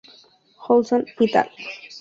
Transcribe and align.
Ohlson 0.67 1.05
"et 1.19 1.35
al". 1.35 1.49